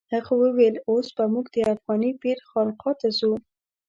هغه 0.13 0.33
وویل 0.43 0.75
اوس 0.89 1.07
به 1.17 1.23
موږ 1.33 1.45
د 1.51 1.57
افغاني 1.73 2.11
پیر 2.21 2.37
خانقا 2.49 2.91
ته 2.99 3.07
ځو. 3.19 3.33